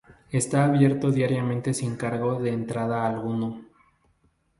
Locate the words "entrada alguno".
2.49-3.61